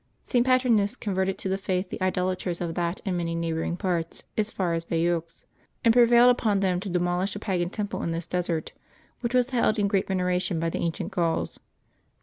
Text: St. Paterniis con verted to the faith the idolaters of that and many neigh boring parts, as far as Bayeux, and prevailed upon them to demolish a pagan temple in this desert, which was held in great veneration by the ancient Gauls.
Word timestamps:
St. 0.23 0.43
Paterniis 0.43 0.99
con 0.99 1.13
verted 1.13 1.37
to 1.37 1.47
the 1.47 1.59
faith 1.59 1.91
the 1.91 2.01
idolaters 2.01 2.59
of 2.59 2.73
that 2.73 3.01
and 3.05 3.15
many 3.15 3.35
neigh 3.35 3.51
boring 3.53 3.77
parts, 3.77 4.23
as 4.35 4.49
far 4.49 4.73
as 4.73 4.83
Bayeux, 4.83 5.23
and 5.85 5.93
prevailed 5.93 6.31
upon 6.31 6.59
them 6.59 6.79
to 6.79 6.89
demolish 6.89 7.35
a 7.35 7.39
pagan 7.39 7.69
temple 7.69 8.01
in 8.01 8.09
this 8.09 8.25
desert, 8.25 8.71
which 9.19 9.35
was 9.35 9.51
held 9.51 9.77
in 9.77 9.87
great 9.87 10.07
veneration 10.07 10.59
by 10.59 10.71
the 10.71 10.79
ancient 10.79 11.11
Gauls. 11.11 11.59